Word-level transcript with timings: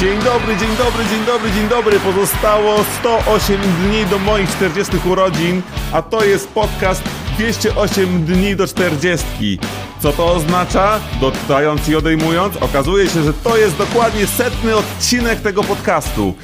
Dzień 0.00 0.18
dobry, 0.18 0.56
dzień 0.56 0.76
dobry, 0.76 1.04
dzień 1.10 1.24
dobry, 1.26 1.52
dzień 1.52 1.68
dobry. 1.68 2.00
Pozostało 2.00 2.84
108 3.00 3.60
dni 3.60 4.06
do 4.06 4.18
moich 4.18 4.50
40 4.50 4.92
urodzin, 5.04 5.62
a 5.92 6.02
to 6.02 6.24
jest 6.24 6.48
podcast 6.48 7.02
208 7.38 8.24
dni 8.24 8.56
do 8.56 8.66
40. 8.66 9.58
Co 10.02 10.12
to 10.12 10.32
oznacza? 10.32 11.00
Dodając 11.20 11.88
i 11.88 11.96
odejmując, 11.96 12.56
okazuje 12.56 13.08
się, 13.08 13.22
że 13.22 13.32
to 13.32 13.56
jest 13.56 13.76
dokładnie 13.76 14.26
setny 14.26 14.76
odcinek 14.76 15.40
tego 15.40 15.64
podcastu. 15.64 16.34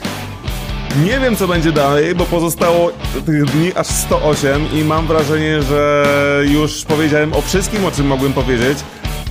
Nie 1.05 1.21
wiem, 1.21 1.37
co 1.37 1.49
będzie 1.49 1.73
dalej, 1.73 2.15
bo 2.15 2.25
pozostało 2.25 2.91
tych 3.27 3.45
dni 3.45 3.73
aż 3.75 3.87
108 3.87 4.73
i 4.73 4.85
mam 4.85 5.07
wrażenie, 5.07 5.63
że 5.63 6.05
już 6.49 6.85
powiedziałem 6.85 7.33
o 7.33 7.41
wszystkim, 7.41 7.85
o 7.85 7.91
czym 7.91 8.07
mogłem 8.07 8.33
powiedzieć 8.33 8.79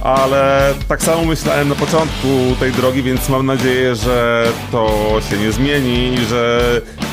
ale 0.06 0.74
tak 0.88 1.04
samo 1.04 1.26
myślałem 1.26 1.70
na 1.70 1.76
początku 1.76 2.28
tej 2.60 2.72
drogi, 2.72 3.04
więc 3.04 3.30
mam 3.30 3.46
nadzieję, 3.46 3.96
że 3.96 4.46
to 4.72 4.88
się 5.30 5.38
nie 5.38 5.52
zmieni 5.52 6.18
że 6.30 6.62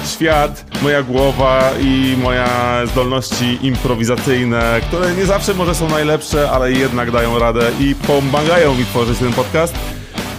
świat, 0.06 0.64
moja 0.82 1.02
głowa 1.02 1.70
i 1.80 2.16
moje 2.22 2.44
zdolności 2.86 3.58
improwizacyjne, 3.66 4.80
które 4.88 5.12
nie 5.12 5.26
zawsze 5.26 5.54
może 5.54 5.74
są 5.74 5.88
najlepsze, 5.88 6.50
ale 6.50 6.72
jednak 6.72 7.10
dają 7.10 7.38
radę 7.38 7.70
i 7.80 7.94
pomagają 7.94 8.74
mi 8.74 8.84
tworzyć 8.84 9.18
ten 9.18 9.32
podcast, 9.32 9.74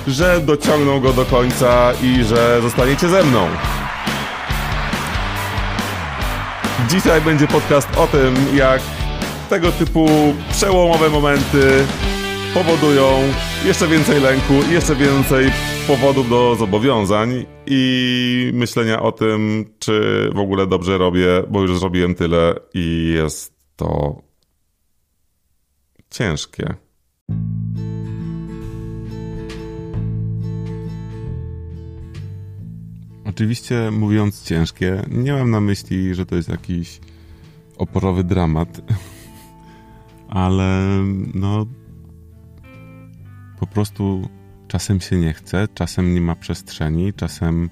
że 0.07 0.39
dociągną 0.39 0.99
go 0.99 1.13
do 1.13 1.25
końca 1.25 1.93
i 2.03 2.23
że 2.23 2.61
zostaniecie 2.61 3.09
ze 3.09 3.23
mną. 3.23 3.47
Dzisiaj 6.89 7.21
będzie 7.21 7.47
podcast 7.47 7.87
o 7.97 8.07
tym, 8.07 8.35
jak 8.53 8.81
tego 9.49 9.71
typu 9.71 10.33
przełomowe 10.51 11.09
momenty 11.09 11.85
powodują 12.53 13.05
jeszcze 13.65 13.87
więcej 13.87 14.21
lęku, 14.21 14.53
jeszcze 14.71 14.95
więcej 14.95 15.51
powodów 15.87 16.29
do 16.29 16.55
zobowiązań 16.55 17.45
i 17.65 18.51
myślenia 18.53 19.01
o 19.01 19.11
tym, 19.11 19.65
czy 19.79 20.29
w 20.35 20.39
ogóle 20.39 20.67
dobrze 20.67 20.97
robię, 20.97 21.27
bo 21.49 21.61
już 21.61 21.79
zrobiłem 21.79 22.15
tyle 22.15 22.55
i 22.73 23.13
jest 23.15 23.53
to 23.75 24.21
ciężkie. 26.09 26.75
Oczywiście 33.25 33.91
mówiąc 33.91 34.43
ciężkie, 34.43 35.03
nie 35.07 35.33
mam 35.33 35.51
na 35.51 35.61
myśli, 35.61 36.15
że 36.15 36.25
to 36.25 36.35
jest 36.35 36.49
jakiś 36.49 36.99
oporowy 37.77 38.23
dramat, 38.23 38.81
ale 40.29 40.87
no 41.33 41.65
po 43.67 43.67
prostu 43.67 44.29
czasem 44.67 45.01
się 45.01 45.17
nie 45.17 45.33
chce, 45.33 45.67
czasem 45.73 46.13
nie 46.13 46.21
ma 46.21 46.35
przestrzeni, 46.35 47.13
czasem 47.13 47.69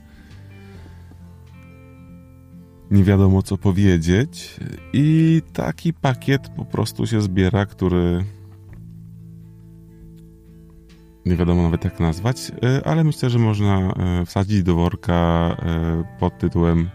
nie 2.92 3.04
wiadomo 3.04 3.42
co 3.42 3.58
powiedzieć 3.58 4.60
i 4.94 5.42
taki 5.54 5.94
pakiet 5.94 6.50
po 6.50 6.66
prostu 6.66 7.08
się 7.08 7.22
zbiera, 7.22 7.66
który 7.66 8.26
nie 11.26 11.36
wiadomo 11.36 11.64
nawet 11.64 11.84
jak 11.84 12.00
nazwać, 12.00 12.52
e, 12.64 12.88
ale 12.88 13.04
myślę, 13.04 13.30
że 13.30 13.40
można 13.40 13.94
e, 13.94 14.26
wsadzić 14.26 14.64
do 14.64 14.76
worka 14.76 15.14
e, 15.60 16.04
pod 16.20 16.38
tytułem 16.38 16.90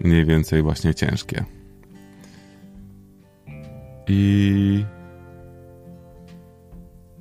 mniej 0.00 0.24
więcej 0.24 0.62
właśnie 0.62 0.94
ciężkie. 0.94 1.44
I 4.08 4.84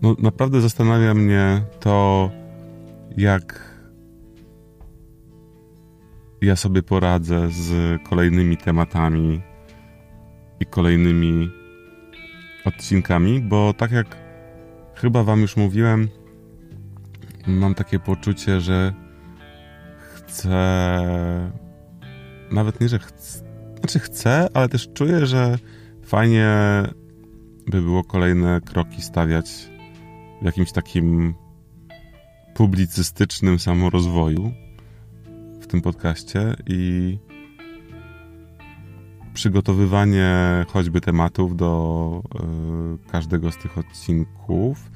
no, 0.02 0.16
naprawdę 0.20 0.62
zastanawia 0.62 1.14
mnie 1.14 1.62
to, 1.80 2.30
jak 3.18 3.76
ja 6.42 6.56
sobie 6.56 6.84
poradzę 6.84 7.50
z 7.52 8.02
kolejnymi 8.04 8.58
tematami 8.58 9.42
i 10.60 10.66
kolejnymi 10.66 11.52
odcinkami, 12.66 13.42
bo 13.42 13.74
tak 13.74 13.92
jak 13.92 14.18
chyba 14.96 15.24
Wam 15.24 15.42
już 15.42 15.58
mówiłem, 15.58 16.10
mam 17.48 17.76
takie 17.76 18.00
poczucie, 18.00 18.62
że 18.62 18.94
chcę. 20.14 21.52
Nawet 22.52 22.82
nie, 22.82 22.90
że 22.90 23.00
chcę. 23.00 23.46
Znaczy 23.80 24.00
chcę, 24.00 24.48
ale 24.54 24.70
też 24.70 24.90
czuję, 24.94 25.26
że 25.26 25.58
fajnie 26.04 26.54
by 27.68 27.82
było 27.82 28.04
kolejne 28.04 28.62
kroki 28.62 29.02
stawiać 29.02 29.70
w 30.42 30.46
jakimś 30.46 30.72
takim 30.72 31.34
publicystycznym 32.54 33.60
samorozwoju 33.60 34.52
w 35.62 35.68
tym 35.68 35.82
podcaście 35.82 36.56
i 36.68 37.18
przygotowywanie 39.34 40.30
choćby 40.68 41.02
tematów 41.02 41.58
do 41.58 42.22
y, 43.06 43.12
każdego 43.12 43.52
z 43.52 43.58
tych 43.58 43.78
odcinków 43.78 44.92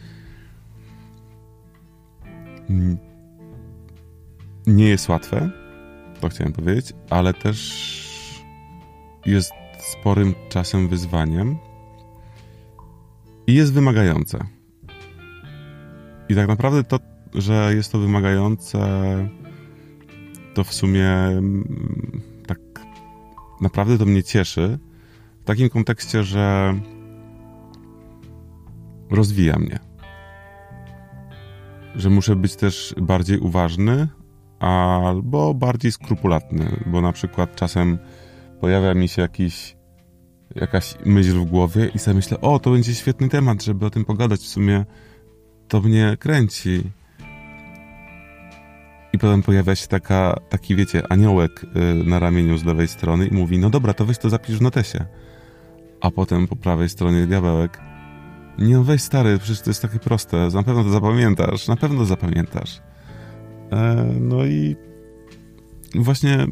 nie 4.68 4.90
jest 4.90 5.10
łatwe, 5.10 5.50
to 6.22 6.30
chciałem 6.30 6.54
powiedzieć, 6.54 6.94
ale 7.10 7.34
też 7.34 7.60
jest 9.26 9.52
sporym 9.80 10.36
czasem 10.50 10.88
wyzwaniem 10.88 11.58
i 13.48 13.54
jest 13.54 13.74
wymagające. 13.74 14.59
I 16.29 16.35
tak 16.35 16.47
naprawdę 16.47 16.84
to, 16.84 17.00
że 17.34 17.75
jest 17.75 17.91
to 17.91 18.00
wymagające, 18.00 18.79
to 20.53 20.63
w 20.63 20.73
sumie 20.73 21.09
mm, 21.09 22.22
tak 22.47 22.59
naprawdę 23.62 23.97
to 23.97 24.06
mnie 24.06 24.23
cieszy. 24.23 24.79
W 25.41 25.44
takim 25.44 25.69
kontekście, 25.69 26.23
że 26.23 26.73
rozwija 29.09 29.59
mnie. 29.59 29.79
Że 31.95 32.09
muszę 32.09 32.35
być 32.35 32.56
też 32.56 32.96
bardziej 33.01 33.40
uważny 33.40 34.07
albo 34.59 35.53
bardziej 35.53 35.91
skrupulatny, 35.91 36.84
bo 36.85 37.01
na 37.01 37.11
przykład 37.11 37.56
czasem 37.56 37.97
pojawia 38.61 38.94
mi 38.94 39.07
się 39.07 39.22
jakiś, 39.22 39.75
jakaś 40.56 40.96
myśl 41.06 41.40
w 41.40 41.46
głowie 41.46 41.91
i 41.96 42.00
sobie 42.00 42.16
myślę, 42.16 42.41
o, 42.41 42.59
to 42.59 42.72
będzie 42.72 42.96
świetny 42.96 43.29
temat, 43.29 43.63
żeby 43.63 43.85
o 43.85 43.90
tym 43.90 44.06
pogadać. 44.06 44.40
W 44.40 44.47
sumie 44.47 44.85
to 45.69 45.81
mnie 45.81 46.18
kręci. 46.19 46.84
I 49.13 49.18
potem 49.18 49.44
pojawia 49.44 49.75
się 49.75 49.88
taka, 49.88 50.40
taki, 50.50 50.75
wiecie, 50.75 51.03
aniołek 51.09 51.63
y, 51.63 52.03
na 52.03 52.19
ramieniu 52.19 52.57
z 52.57 52.66
lewej 52.66 52.88
strony 52.88 53.28
i 53.28 53.34
mówi, 53.34 53.59
no 53.59 53.69
dobra, 53.69 53.94
to 53.94 54.06
weź 54.06 54.18
to 54.18 54.29
zapisz 54.29 54.58
w 54.58 54.62
notesie. 54.62 55.06
A 56.02 56.12
potem 56.12 56.47
po 56.47 56.56
prawej 56.56 56.90
stronie 56.90 57.28
diabełek, 57.28 57.79
nie 58.59 58.74
no 58.74 58.84
weź 58.84 59.02
stary, 59.02 59.38
przecież 59.38 59.62
to 59.62 59.69
jest 59.69 59.81
takie 59.81 60.00
proste, 60.00 60.47
na 60.53 60.63
pewno 60.63 60.84
to 60.84 60.90
zapamiętasz, 60.90 61.68
na 61.68 61.75
pewno 61.75 62.00
to 62.00 62.06
zapamiętasz. 62.06 62.81
E, 63.72 64.06
no 64.19 64.46
i 64.46 64.75
właśnie 65.96 66.47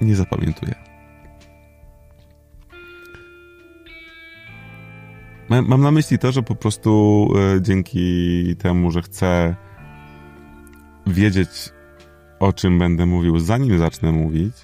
nie 0.00 0.16
zapamiętuję. 0.16 0.89
Mam 5.50 5.80
na 5.80 5.90
myśli 5.90 6.18
to, 6.18 6.32
że 6.32 6.42
po 6.42 6.54
prostu 6.54 7.28
e, 7.56 7.62
dzięki 7.62 8.56
temu, 8.56 8.90
że 8.90 9.02
chcę 9.02 9.56
wiedzieć, 11.06 11.48
o 12.40 12.52
czym 12.52 12.78
będę 12.78 13.06
mówił, 13.06 13.38
zanim 13.38 13.78
zacznę 13.78 14.12
mówić, 14.12 14.54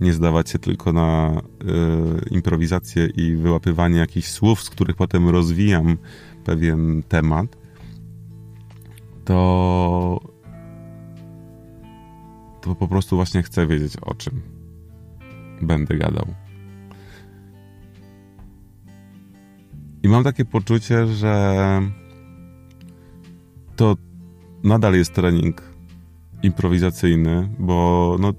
nie 0.00 0.12
zdawać 0.12 0.50
się 0.50 0.58
tylko 0.58 0.92
na 0.92 1.32
y, 1.32 2.28
improwizację 2.30 3.06
i 3.06 3.36
wyłapywanie 3.36 3.98
jakichś 3.98 4.28
słów, 4.28 4.62
z 4.62 4.70
których 4.70 4.96
potem 4.96 5.28
rozwijam 5.28 5.98
pewien 6.44 7.02
temat, 7.08 7.56
to, 9.24 10.20
to 12.62 12.74
po 12.74 12.88
prostu 12.88 13.16
właśnie 13.16 13.42
chcę 13.42 13.66
wiedzieć, 13.66 13.96
o 14.02 14.14
czym 14.14 14.42
będę 15.62 15.96
gadał. 15.96 16.47
I 20.08 20.10
mam 20.10 20.24
takie 20.24 20.44
poczucie, 20.44 21.06
że 21.06 21.82
to 23.76 23.96
nadal 24.64 24.94
jest 24.94 25.14
trening 25.14 25.62
improwizacyjny, 26.42 27.48
bo 27.58 28.16
no, 28.20 28.32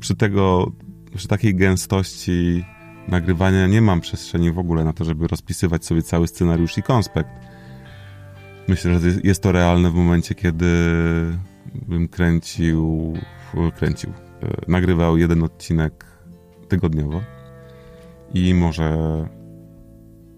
przy 0.00 0.16
tego, 0.16 0.72
przy 1.14 1.28
takiej 1.28 1.54
gęstości 1.54 2.64
nagrywania 3.08 3.66
nie 3.66 3.80
mam 3.80 4.00
przestrzeni 4.00 4.52
w 4.52 4.58
ogóle 4.58 4.84
na 4.84 4.92
to, 4.92 5.04
żeby 5.04 5.28
rozpisywać 5.28 5.84
sobie 5.84 6.02
cały 6.02 6.28
scenariusz 6.28 6.78
i 6.78 6.82
konspekt. 6.82 7.30
Myślę, 8.68 9.00
że 9.00 9.08
jest 9.24 9.42
to 9.42 9.52
realne 9.52 9.90
w 9.90 9.94
momencie, 9.94 10.34
kiedy 10.34 10.66
bym 11.74 12.08
kręcił, 12.08 13.14
kręcił, 13.76 14.10
e, 14.10 14.46
nagrywał 14.68 15.18
jeden 15.18 15.42
odcinek 15.42 16.04
tygodniowo 16.68 17.20
i 18.34 18.54
może 18.54 18.98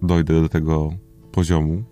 dojdę 0.04 0.40
do 0.40 0.48
tego 0.48 0.92
poziomu, 1.32 1.84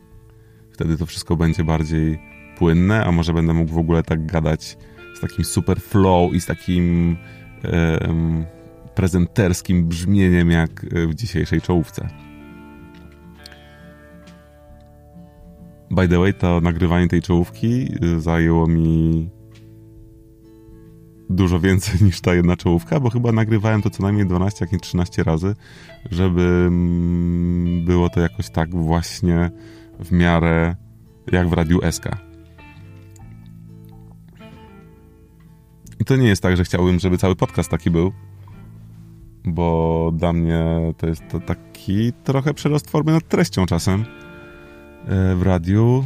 wtedy 0.73 0.99
to 0.99 1.07
wszystko 1.07 1.37
będzie 1.37 1.65
bardziej 1.65 2.19
płynne, 2.59 3.05
a 3.05 3.13
może 3.13 3.33
będę 3.33 3.53
mógł 3.53 3.73
w 3.73 3.79
ogóle 3.79 4.03
tak 4.03 4.27
gadać 4.27 4.79
z 5.15 5.21
takim 5.21 5.45
super 5.45 5.81
flow 5.81 6.35
i 6.35 6.41
z 6.41 6.47
takim 6.47 7.17
um, 8.03 8.45
prezenterskim 8.95 9.89
brzmieniem 9.89 10.51
jak 10.51 10.87
w 11.09 11.15
dzisiejszej 11.15 11.61
czołówce. 11.61 12.09
By 15.91 16.09
the 16.09 16.19
way, 16.19 16.35
to 16.35 16.61
nagrywanie 16.61 17.09
tej 17.09 17.23
czołówki 17.23 17.89
zajęło 18.19 18.67
mi 18.67 19.31
dużo 21.33 21.61
więcej 21.61 21.95
niż 22.07 22.21
ta 22.21 22.35
jedna 22.35 22.57
czołówka, 22.57 23.01
bo 23.01 23.11
chyba 23.11 23.33
nagrywałem 23.33 23.83
to 23.83 23.91
co 23.91 24.03
najmniej 24.03 24.27
12, 24.27 24.65
jak 24.65 24.73
nie 24.73 24.79
13 24.79 25.23
razy, 25.23 25.55
żeby 26.11 26.65
mm, 26.69 27.85
było 27.85 28.09
to 28.09 28.21
jakoś 28.21 28.51
tak 28.51 28.75
właśnie 28.75 29.51
w 30.01 30.13
miarę 30.13 30.77
jak 31.33 31.49
w 31.49 31.53
Radiu 31.53 31.81
SK. 31.91 32.09
I 36.01 36.05
to 36.05 36.17
nie 36.17 36.29
jest 36.29 36.43
tak, 36.43 36.57
że 36.57 36.65
chciałbym, 36.65 36.99
żeby 36.99 37.19
cały 37.19 37.37
podcast 37.37 37.71
taki 37.71 37.91
był, 37.91 38.13
bo 39.45 40.11
dla 40.17 40.33
mnie 40.33 40.65
to 40.97 41.07
jest 41.07 41.23
to 41.31 41.41
taki 41.41 42.13
trochę 42.25 42.55
przerost 42.55 42.91
formy 42.91 43.13
nad 43.13 43.29
treścią 43.29 43.67
czasem 43.67 44.05
e, 45.05 45.35
w 45.35 45.43
radiu. 45.43 46.05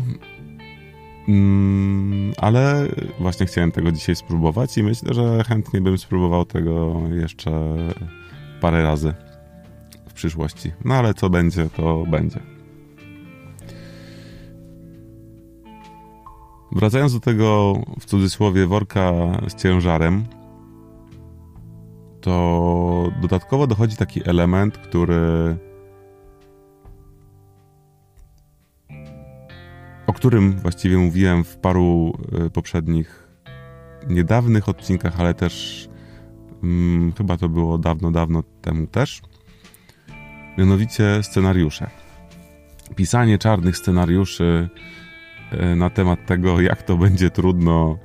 Mm, 1.29 2.33
ale 2.37 2.89
właśnie 3.21 3.47
chciałem 3.47 3.73
tego 3.73 3.93
dzisiaj 3.93 4.17
spróbować 4.17 4.79
i 4.79 4.83
myślę, 4.83 5.15
że 5.15 5.45
chętnie 5.45 5.81
bym 5.81 5.99
spróbował 5.99 6.45
tego 6.45 7.03
jeszcze 7.11 7.77
parę 8.61 8.83
razy 8.83 9.15
w 10.09 10.13
przyszłości. 10.13 10.73
No 10.85 10.95
ale 10.95 11.15
co 11.15 11.31
będzie, 11.31 11.69
to 11.77 12.05
będzie. 12.11 12.41
Wracając 16.73 17.13
do 17.13 17.21
tego 17.21 17.75
w 18.01 18.05
cudzysłowie 18.05 18.67
worka 18.67 19.13
z 19.49 19.55
ciężarem, 19.55 20.25
to 22.21 23.13
dodatkowo 23.23 23.67
dochodzi 23.67 23.97
taki 23.97 24.29
element, 24.29 24.79
który 24.79 25.57
którym 30.17 30.53
właściwie 30.53 30.99
mówiłem 30.99 31.45
w 31.45 31.57
paru 31.57 32.19
e, 32.33 32.51
poprzednich, 32.51 33.29
niedawnych 34.09 34.69
odcinkach, 34.69 35.21
ale 35.21 35.35
też 35.35 35.89
hmm, 36.61 37.13
chyba 37.13 37.37
to 37.37 37.49
było 37.49 37.79
dawno, 37.79 38.11
dawno 38.11 38.43
temu 38.63 38.87
też. 38.87 39.23
Mianowicie 40.59 41.23
scenariusze. 41.23 41.91
Pisanie 42.95 43.39
czarnych 43.39 43.77
scenariuszy 43.77 44.69
e, 45.51 45.77
na 45.77 45.91
temat 45.91 46.27
tego, 46.27 46.61
jak 46.61 46.83
to 46.83 46.97
będzie 46.97 47.31
trudno 47.31 47.99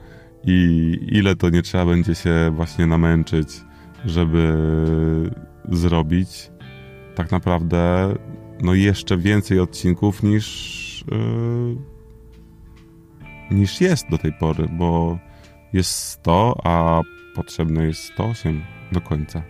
i 0.44 0.98
ile 1.12 1.36
to 1.36 1.50
nie 1.50 1.62
trzeba 1.62 1.86
będzie 1.86 2.16
się 2.16 2.52
właśnie 2.56 2.88
namęczyć, 2.88 3.48
żeby 4.06 4.54
zrobić. 5.70 6.52
Tak 7.16 7.32
naprawdę, 7.32 8.14
no 8.62 8.74
jeszcze 8.74 9.18
więcej 9.18 9.60
odcinków 9.60 10.24
niż. 10.24 11.06
Yy, 11.12 11.91
niż 13.52 13.82
jest 13.82 14.10
do 14.10 14.18
tej 14.18 14.34
pory, 14.34 14.68
bo 14.72 15.20
jest 15.74 15.90
100, 15.90 16.62
a 16.64 17.02
potrzebne 17.36 17.86
jest 17.86 18.04
108 18.04 18.64
do 18.92 19.02
końca. 19.02 19.42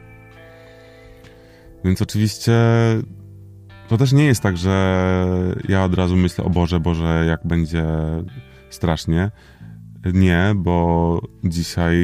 Więc 1.85 2.01
oczywiście 2.01 2.53
to 3.87 3.97
też 3.97 4.11
nie 4.13 4.25
jest 4.25 4.43
tak, 4.43 4.57
że 4.57 5.25
ja 5.69 5.83
od 5.83 5.93
razu 5.93 6.17
myślę, 6.17 6.45
o 6.45 6.49
Boże, 6.49 6.79
Boże, 6.79 7.25
jak 7.27 7.47
będzie 7.47 7.85
strasznie. 8.69 9.31
Nie, 10.13 10.53
bo 10.55 11.21
dzisiaj 11.43 11.97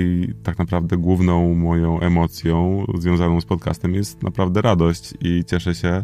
tak 0.44 0.58
naprawdę 0.58 0.98
główną 0.98 1.56
moją 1.56 2.00
emocją 2.00 2.86
związaną 2.98 3.42
z 3.42 3.46
podcastem 3.46 3.94
jest 3.94 4.24
naprawdę 4.24 4.62
radość 4.62 5.14
i 5.22 5.46
cieszę 5.46 5.76
się, 5.76 6.04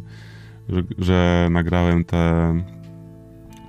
że, 0.70 0.84
że 0.98 1.48
nagrałem 1.52 2.06
te 2.06 2.54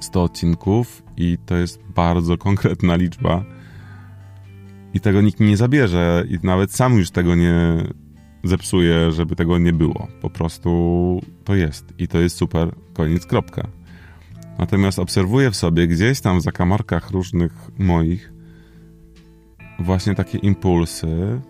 100 0.01 0.23
odcinków 0.23 1.04
i 1.17 1.39
to 1.47 1.57
jest 1.57 1.83
bardzo 1.95 2.39
konkretna 2.39 2.97
liczba. 2.97 3.45
I 4.95 5.01
tego 5.01 5.21
nikt 5.21 5.41
mi 5.41 5.47
nie 5.47 5.57
zabierze, 5.57 6.25
i 6.29 6.39
nawet 6.43 6.73
sam 6.73 6.95
już 6.95 7.11
tego 7.11 7.35
nie 7.35 7.55
zepsuje, 8.45 9.13
żeby 9.13 9.37
tego 9.37 9.59
nie 9.59 9.73
było. 9.73 10.09
Po 10.21 10.31
prostu 10.31 11.21
to 11.45 11.55
jest 11.55 11.95
i 11.99 12.09
to 12.09 12.19
jest 12.19 12.37
super, 12.37 12.75
koniec, 12.93 13.27
kropka. 13.27 13.69
Natomiast 14.59 14.99
obserwuję 14.99 15.51
w 15.51 15.57
sobie 15.57 15.87
gdzieś 15.87 16.21
tam 16.21 16.39
w 16.39 16.43
zakamarkach 16.43 17.11
różnych 17.11 17.53
moich 17.79 18.35
właśnie 19.79 20.15
takie 20.15 20.39
impulsy, 20.39 21.41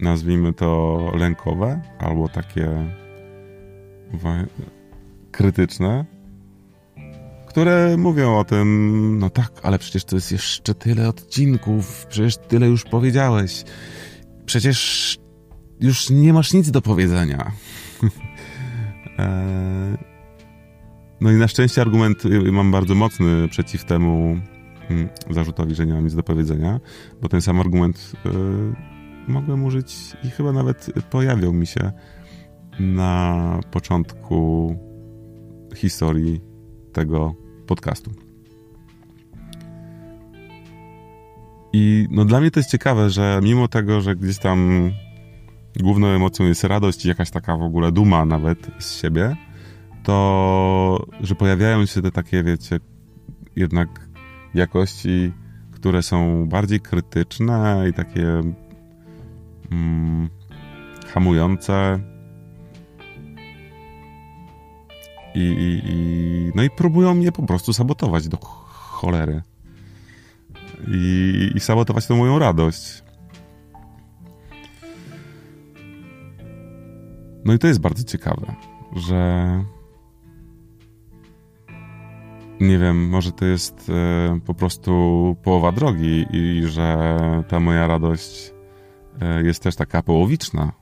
nazwijmy 0.00 0.52
to 0.52 0.98
lękowe, 1.14 1.80
albo 1.98 2.28
takie 2.28 2.68
krytyczne, 5.30 6.04
które 7.52 7.96
mówią 7.96 8.38
o 8.38 8.44
tym, 8.44 9.18
no 9.18 9.30
tak, 9.30 9.52
ale 9.62 9.78
przecież 9.78 10.04
to 10.04 10.16
jest 10.16 10.32
jeszcze 10.32 10.74
tyle 10.74 11.08
odcinków, 11.08 12.06
przecież 12.06 12.36
tyle 12.36 12.68
już 12.68 12.84
powiedziałeś, 12.84 13.64
przecież 14.46 15.18
już 15.80 16.10
nie 16.10 16.32
masz 16.32 16.52
nic 16.52 16.70
do 16.70 16.82
powiedzenia. 16.82 17.52
E, 19.18 19.98
no 21.20 21.30
i 21.30 21.34
na 21.34 21.48
szczęście 21.48 21.80
argument 21.80 22.22
mam 22.52 22.72
bardzo 22.72 22.94
mocny 22.94 23.48
przeciw 23.48 23.84
temu 23.84 24.36
mm, 24.90 25.08
zarzutowi, 25.30 25.74
że 25.74 25.86
nie 25.86 25.92
mam 25.92 26.04
nic 26.04 26.14
do 26.14 26.22
powiedzenia, 26.22 26.80
bo 27.22 27.28
ten 27.28 27.40
sam 27.40 27.60
argument 27.60 28.12
y, 28.26 28.30
mogłem 29.32 29.64
użyć 29.64 29.96
i 30.24 30.30
chyba 30.30 30.52
nawet 30.52 30.90
pojawiał 31.10 31.52
mi 31.52 31.66
się 31.66 31.92
na 32.80 33.60
początku 33.70 34.76
historii 35.76 36.40
tego 36.92 37.41
podcastu. 37.72 38.10
I 41.72 42.06
no 42.10 42.24
dla 42.24 42.40
mnie 42.40 42.50
to 42.50 42.60
jest 42.60 42.70
ciekawe, 42.70 43.10
że 43.10 43.40
mimo 43.42 43.68
tego, 43.68 44.00
że 44.00 44.16
gdzieś 44.16 44.38
tam 44.38 44.90
główną 45.80 46.06
emocją 46.06 46.46
jest 46.46 46.64
radość 46.64 47.04
i 47.04 47.08
jakaś 47.08 47.30
taka 47.30 47.56
w 47.56 47.62
ogóle 47.62 47.92
duma 47.92 48.24
nawet 48.24 48.58
z 48.78 49.00
siebie, 49.00 49.36
to 50.02 51.06
że 51.20 51.34
pojawiają 51.34 51.86
się 51.86 52.02
te 52.02 52.10
takie, 52.10 52.44
wiecie, 52.44 52.80
jednak 53.56 53.88
jakości, 54.54 55.32
które 55.70 56.02
są 56.02 56.46
bardziej 56.48 56.80
krytyczne 56.80 57.84
i 57.90 57.92
takie 57.92 58.40
mm, 59.70 60.28
hamujące, 61.12 62.00
I, 65.34 65.40
i, 65.40 65.82
i, 65.84 66.52
no 66.54 66.62
i 66.62 66.70
próbują 66.70 67.14
mnie 67.14 67.32
po 67.32 67.42
prostu 67.42 67.72
sabotować 67.72 68.28
do 68.28 68.36
cholery. 68.36 69.42
I, 70.88 71.50
i 71.54 71.60
sabotować 71.60 72.06
tę 72.06 72.14
moją 72.14 72.38
radość. 72.38 73.02
No 77.44 77.54
i 77.54 77.58
to 77.58 77.66
jest 77.66 77.80
bardzo 77.80 78.04
ciekawe, 78.04 78.54
że 78.96 79.64
nie 82.60 82.78
wiem, 82.78 83.08
może 83.08 83.32
to 83.32 83.44
jest 83.44 83.90
e, 83.90 84.40
po 84.46 84.54
prostu 84.54 84.92
połowa 85.42 85.72
drogi 85.72 86.26
i 86.30 86.62
że 86.66 86.96
ta 87.48 87.60
moja 87.60 87.86
radość 87.86 88.52
e, 89.20 89.42
jest 89.42 89.62
też 89.62 89.76
taka 89.76 90.02
połowiczna, 90.02 90.72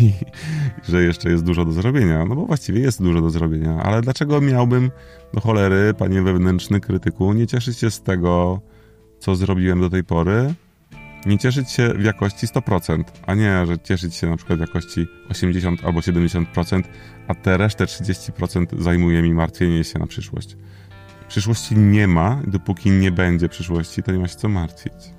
i 0.00 0.12
że 0.92 1.02
jeszcze 1.02 1.30
jest 1.30 1.44
dużo 1.44 1.64
do 1.64 1.72
zrobienia. 1.72 2.24
No 2.24 2.34
bo 2.34 2.46
właściwie 2.46 2.80
jest 2.80 3.02
dużo 3.02 3.20
do 3.20 3.30
zrobienia, 3.30 3.82
ale 3.82 4.02
dlaczego 4.02 4.40
miałbym 4.40 4.90
do 5.34 5.40
cholery, 5.40 5.94
panie 5.94 6.22
wewnętrzny 6.22 6.80
krytyku, 6.80 7.32
nie 7.32 7.46
cieszyć 7.46 7.78
się 7.78 7.90
z 7.90 8.02
tego, 8.02 8.60
co 9.18 9.36
zrobiłem 9.36 9.80
do 9.80 9.90
tej 9.90 10.04
pory? 10.04 10.54
Nie 11.26 11.38
cieszyć 11.38 11.70
się 11.70 11.94
w 11.94 12.04
jakości 12.04 12.46
100%, 12.46 13.04
a 13.26 13.34
nie, 13.34 13.66
że 13.66 13.78
cieszyć 13.78 14.14
się 14.14 14.30
na 14.30 14.36
przykład 14.36 14.58
w 14.58 14.60
jakości 14.60 15.06
80 15.30 15.84
albo 15.84 16.00
70%, 16.00 16.82
a 17.28 17.34
te 17.34 17.56
resztę 17.56 17.84
30% 17.84 18.82
zajmuje 18.82 19.22
mi 19.22 19.34
martwienie 19.34 19.84
się 19.84 19.98
na 19.98 20.06
przyszłość. 20.06 20.56
Przyszłości 21.28 21.76
nie 21.76 22.08
ma, 22.08 22.42
dopóki 22.46 22.90
nie 22.90 23.10
będzie 23.10 23.48
przyszłości, 23.48 24.02
to 24.02 24.12
nie 24.12 24.18
ma 24.18 24.28
się 24.28 24.36
co 24.36 24.48
martwić. 24.48 25.17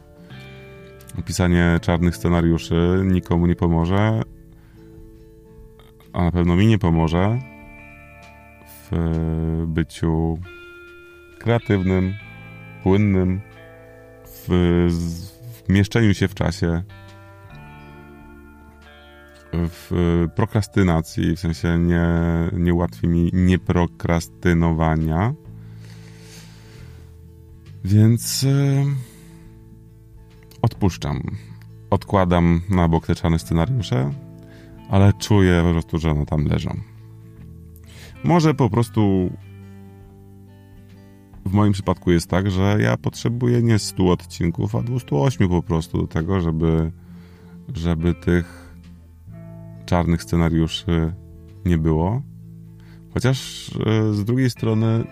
Pisanie 1.25 1.79
czarnych 1.81 2.15
scenariuszy 2.15 3.01
nikomu 3.05 3.47
nie 3.47 3.55
pomoże, 3.55 4.21
a 6.13 6.23
na 6.23 6.31
pewno 6.31 6.55
mi 6.55 6.67
nie 6.67 6.79
pomoże 6.79 7.39
w 8.91 9.63
byciu 9.67 10.39
kreatywnym, 11.39 12.13
płynnym, 12.83 13.41
w, 14.25 14.47
w 15.65 15.69
mieszczeniu 15.69 16.13
się 16.13 16.27
w 16.27 16.35
czasie, 16.35 16.83
w 19.53 19.91
prokrastynacji, 20.35 21.35
w 21.35 21.39
sensie 21.39 21.79
nie, 21.79 22.07
nie 22.53 22.73
ułatwi 22.73 23.07
mi 23.07 23.29
nieprokrastynowania. 23.33 25.33
Więc 27.83 28.43
yy, 28.43 28.85
odpuszczam. 30.61 31.23
Odkładam 31.89 32.61
na 32.69 32.87
bok 32.87 33.07
te 33.07 33.15
czarne 33.15 33.39
scenariusze, 33.39 34.13
ale 34.89 35.13
czuję 35.13 35.63
po 35.63 35.71
prostu, 35.71 35.99
że 35.99 36.11
one 36.11 36.25
tam 36.25 36.45
leżą. 36.45 36.79
Może 38.23 38.53
po 38.53 38.69
prostu 38.69 39.31
w 41.45 41.53
moim 41.53 41.73
przypadku 41.73 42.11
jest 42.11 42.29
tak, 42.29 42.51
że 42.51 42.77
ja 42.81 42.97
potrzebuję 42.97 43.61
nie 43.61 43.79
100 43.79 44.11
odcinków, 44.11 44.75
a 44.75 44.81
208 44.81 45.49
po 45.49 45.63
prostu 45.63 46.01
do 46.01 46.07
tego, 46.07 46.41
żeby, 46.41 46.91
żeby 47.73 48.13
tych 48.13 48.75
czarnych 49.85 50.23
scenariuszy 50.23 51.13
nie 51.65 51.77
było. 51.77 52.21
Chociaż 53.13 53.69
e, 53.85 54.13
z 54.13 54.25
drugiej 54.25 54.49
strony 54.49 55.03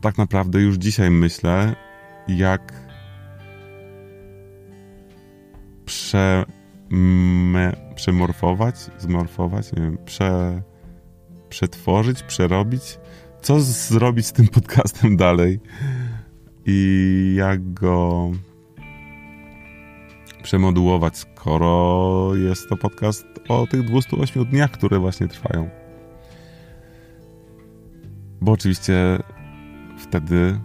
tak 0.00 0.18
naprawdę 0.18 0.60
już 0.60 0.76
dzisiaj 0.76 1.10
myślę, 1.10 1.76
jak 2.28 2.91
prze, 5.84 6.44
me, 6.90 7.72
przemorfować, 7.94 8.76
zmorfować, 8.98 9.72
nie 9.72 9.82
wiem, 9.82 9.98
prze, 10.04 10.62
przetworzyć, 11.48 12.22
przerobić, 12.22 12.98
co 13.42 13.60
zrobić 13.60 14.26
z 14.26 14.32
tym 14.32 14.48
podcastem 14.48 15.16
dalej? 15.16 15.60
I 16.66 17.34
jak 17.38 17.72
go 17.72 18.30
przemodułować, 20.42 21.16
skoro 21.18 22.30
jest 22.36 22.68
to 22.68 22.76
podcast 22.76 23.26
o 23.48 23.66
tych 23.66 23.84
208 23.84 24.44
dniach, 24.44 24.70
które 24.70 24.98
właśnie 24.98 25.28
trwają. 25.28 25.70
Bo 28.40 28.52
oczywiście 28.52 29.18
wtedy 29.98 30.58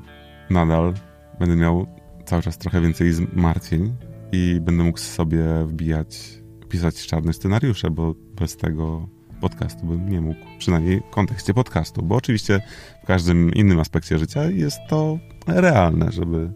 nadal 0.49 0.93
będę 1.39 1.55
miał 1.55 1.87
cały 2.25 2.41
czas 2.41 2.57
trochę 2.57 2.81
więcej 2.81 3.13
zmartwień 3.13 3.95
i 4.31 4.59
będę 4.61 4.83
mógł 4.83 4.99
sobie 4.99 5.43
wbijać, 5.65 6.39
pisać 6.69 7.07
czarne 7.07 7.33
scenariusze, 7.33 7.91
bo 7.91 8.15
bez 8.35 8.57
tego 8.57 9.07
podcastu 9.41 9.85
bym 9.85 10.09
nie 10.09 10.21
mógł, 10.21 10.39
przynajmniej 10.59 10.99
w 10.99 11.09
kontekście 11.09 11.53
podcastu, 11.53 12.01
bo 12.01 12.15
oczywiście 12.15 12.61
w 13.03 13.05
każdym 13.05 13.53
innym 13.53 13.79
aspekcie 13.79 14.19
życia 14.19 14.43
jest 14.43 14.79
to 14.89 15.19
realne, 15.47 16.11
żeby 16.11 16.51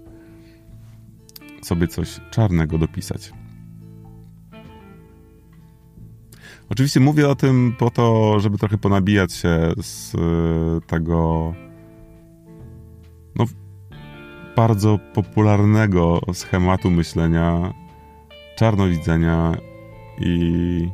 sobie 1.61 1.87
coś 1.87 2.19
czarnego 2.31 2.77
dopisać. 2.77 3.31
Oczywiście 6.69 6.99
mówię 6.99 7.29
o 7.29 7.35
tym 7.35 7.75
po 7.79 7.89
to, 7.89 8.39
żeby 8.39 8.57
trochę 8.57 8.77
ponabijać 8.77 9.33
się 9.33 9.71
z 9.81 10.11
tego 10.87 11.53
no, 11.55 11.70
bardzo 14.55 14.99
popularnego 15.13 16.19
schematu 16.33 16.91
myślenia, 16.91 17.73
czarnowidzenia 18.55 19.55
i, 20.19 20.87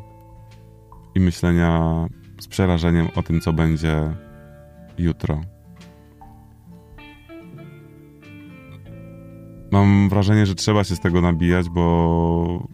i 1.16 1.20
myślenia 1.20 2.06
z 2.40 2.48
przerażeniem 2.48 3.08
o 3.16 3.24
tym, 3.24 3.42
co 3.42 3.54
będzie 3.54 4.16
jutro. 4.98 5.42
Mam 9.72 10.10
wrażenie, 10.10 10.46
że 10.46 10.56
trzeba 10.56 10.84
się 10.84 10.96
z 10.96 11.00
tego 11.00 11.22
nabijać, 11.22 11.70
bo 11.70 12.68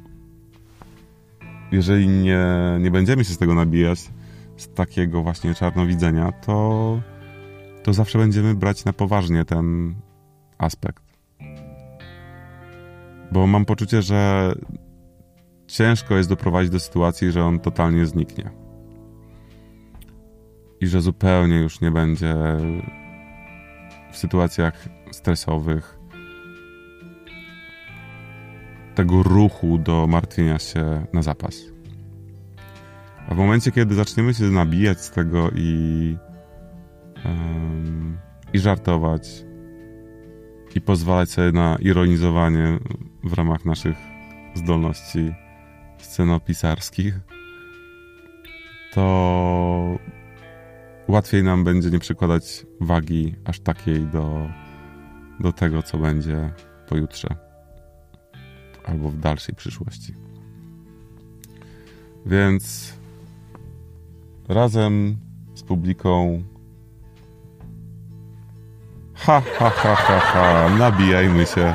jeżeli 1.71 2.07
nie, 2.07 2.45
nie 2.79 2.91
będziemy 2.91 3.25
się 3.25 3.33
z 3.33 3.37
tego 3.37 3.53
nabijać, 3.53 4.11
z 4.57 4.73
takiego 4.73 5.21
właśnie 5.21 5.55
czarnowidzenia, 5.55 6.31
to, 6.31 7.01
to 7.83 7.93
zawsze 7.93 8.19
będziemy 8.19 8.55
brać 8.55 8.85
na 8.85 8.93
poważnie 8.93 9.45
ten 9.45 9.95
aspekt. 10.63 11.03
Bo 13.31 13.47
mam 13.47 13.65
poczucie, 13.65 14.01
że 14.01 14.51
ciężko 15.67 16.17
jest 16.17 16.29
doprowadzić 16.29 16.71
do 16.71 16.79
sytuacji, 16.79 17.31
że 17.31 17.43
on 17.43 17.59
totalnie 17.59 18.05
zniknie. 18.05 18.49
I 20.81 20.87
że 20.87 21.01
zupełnie 21.01 21.59
już 21.59 21.81
nie 21.81 21.91
będzie 21.91 22.35
w 24.11 24.17
sytuacjach 24.17 24.89
stresowych 25.11 25.99
tego 28.95 29.23
ruchu 29.23 29.77
do 29.77 30.07
martwienia 30.07 30.59
się 30.59 31.05
na 31.13 31.21
zapas. 31.21 31.55
A 33.29 33.33
w 33.33 33.37
momencie, 33.37 33.71
kiedy 33.71 33.95
zaczniemy 33.95 34.33
się 34.33 34.43
nabijać 34.43 35.01
z 35.01 35.11
tego 35.11 35.49
i, 35.55 36.17
um, 37.25 38.17
i 38.53 38.59
żartować, 38.59 39.45
i 40.75 40.81
pozwalać 40.81 41.29
sobie 41.31 41.51
na 41.51 41.77
ironizowanie 41.79 42.79
w 43.23 43.33
ramach 43.33 43.65
naszych 43.65 43.97
zdolności 44.55 45.33
scenopisarskich, 45.97 47.19
to 48.93 49.97
łatwiej 51.07 51.43
nam 51.43 51.63
będzie 51.63 51.89
nie 51.89 51.99
przykładać 51.99 52.65
wagi 52.81 53.35
aż 53.45 53.59
takiej 53.59 54.05
do, 54.05 54.49
do 55.39 55.51
tego, 55.51 55.83
co 55.83 55.97
będzie 55.97 56.53
pojutrze 56.89 57.35
albo 58.85 59.09
w 59.09 59.19
dalszej 59.19 59.55
przyszłości. 59.55 60.13
Więc 62.25 62.93
razem 64.47 65.17
z 65.55 65.63
publiką 65.63 66.43
ha, 69.25 69.41
ha, 69.59 69.69
ha, 69.69 69.95
ha, 69.95 70.19
ha, 70.19 70.69
nabijajmy 70.77 71.45
się 71.45 71.73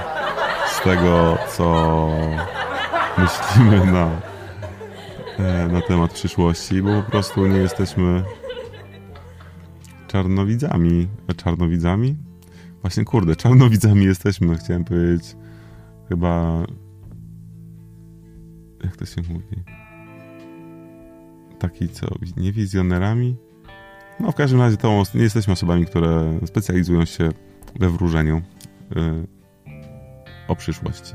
z 0.73 0.81
tego, 0.85 1.39
co 1.57 2.09
myślimy 3.19 3.93
na, 3.93 4.21
e, 5.39 5.69
na 5.69 5.81
temat 5.81 6.13
przyszłości, 6.13 6.83
bo 6.83 7.03
po 7.03 7.11
prostu 7.11 7.47
nie 7.47 7.59
jesteśmy 7.59 8.25
czarnowidzami. 10.07 11.09
E, 11.29 11.35
czarnowidzami? 11.35 12.17
Właśnie, 12.83 13.05
kurde, 13.05 13.37
czarnowidzami 13.37 14.05
jesteśmy, 14.05 14.57
chciałem 14.57 14.85
powiedzieć. 14.85 15.37
Chyba 16.09 16.63
jak 18.85 18.97
to 18.97 19.07
się 19.07 19.23
mówi? 19.23 19.65
Taki 21.59 21.89
co, 21.89 22.07
nie 22.37 22.53
wizjonerami? 22.53 23.37
No 24.21 24.33
w 24.33 24.35
każdym 24.35 24.61
razie 24.61 24.77
to 24.77 25.03
nie 25.15 25.23
jesteśmy 25.23 25.53
osobami, 25.53 25.87
które 25.87 26.39
specjalizują 26.47 27.05
się 27.05 27.29
we 27.79 27.91
wróżeniu 27.91 28.43
yy, 28.97 29.27
o 30.49 30.57
przyszłości. 30.57 31.15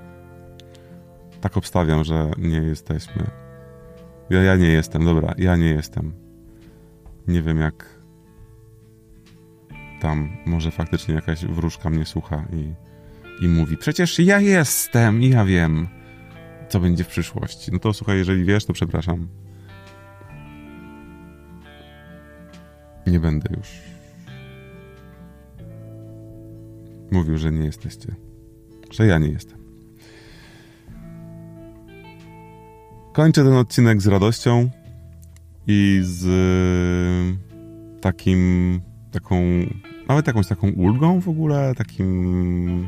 Tak 1.42 1.58
obstawiam, 1.58 2.04
że 2.04 2.32
nie 2.38 2.58
jesteśmy. 2.58 3.24
Ja, 4.30 4.44
ja 4.44 4.56
nie 4.56 4.70
jestem, 4.70 5.06
dobra, 5.06 5.34
ja 5.38 5.56
nie 5.56 5.70
jestem. 5.70 6.14
Nie 7.28 7.42
wiem 7.42 7.58
jak 7.58 8.04
tam, 10.02 10.30
może 10.46 10.72
faktycznie 10.72 11.16
jakaś 11.16 11.46
wróżka 11.46 11.90
mnie 11.90 12.06
słucha 12.06 12.46
i, 12.54 12.74
i 13.46 13.48
mówi, 13.48 13.78
przecież 13.78 14.20
ja 14.20 14.40
jestem 14.40 15.22
i 15.22 15.30
ja 15.30 15.46
wiem 15.46 15.88
co 16.70 16.80
będzie 16.80 17.04
w 17.04 17.08
przyszłości. 17.08 17.72
No 17.72 17.80
to 17.80 17.94
słuchaj, 17.94 18.18
jeżeli 18.18 18.44
wiesz, 18.44 18.66
to 18.66 18.74
przepraszam. 18.74 19.28
Nie 23.08 23.20
będę 23.20 23.50
już 23.58 23.94
mówił, 27.14 27.38
że 27.38 27.52
nie 27.52 27.66
jesteście. 27.66 28.16
Że 28.92 29.08
ja 29.08 29.18
nie 29.18 29.28
jestem. 29.28 29.58
Kończę 33.14 33.44
ten 33.44 33.54
odcinek 33.54 34.02
z 34.02 34.08
radością 34.08 34.70
i 35.68 36.00
z 36.04 36.26
takim, 38.02 38.82
taką, 39.12 39.42
nawet 40.08 40.28
jakąś 40.28 40.48
taką 40.48 40.72
ulgą 40.72 41.20
w 41.20 41.30
ogóle, 41.30 41.76
takim, 41.76 42.88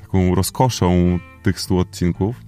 taką 0.00 0.34
rozkoszą 0.34 1.18
tych 1.42 1.60
100 1.60 1.78
odcinków. 1.78 2.40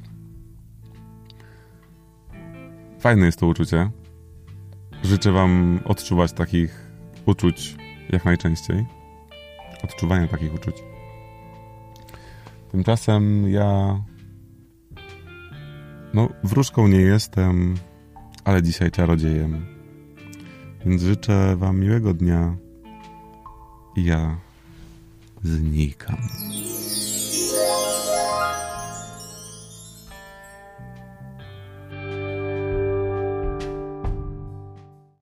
Fajne 2.99 3.27
jest 3.27 3.39
to 3.39 3.47
uczucie. 3.47 3.91
Życzę 5.05 5.33
Wam 5.33 5.81
odczuwać 5.85 6.33
takich 6.33 6.91
uczuć 7.27 7.77
jak 8.11 8.25
najczęściej. 8.25 8.87
Odczuwania 9.85 10.29
takich 10.29 10.55
uczuć. 10.55 10.77
Tymczasem 12.71 13.51
ja. 13.51 14.01
No, 16.15 16.29
wróżką 16.45 16.89
nie 16.89 17.01
jestem, 17.01 17.75
ale 18.45 18.63
dzisiaj 18.63 18.91
czarodziejem. 18.91 19.67
Więc 20.87 21.03
życzę 21.03 21.57
Wam 21.57 21.81
miłego 21.81 22.15
dnia 22.15 22.57
i 23.97 24.05
ja 24.05 24.37
znikam. 25.43 26.17